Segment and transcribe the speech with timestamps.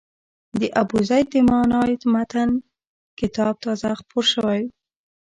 [0.59, 2.49] د ابوزید د معنای متن
[3.19, 4.69] کتاب تازه خپور شوی و.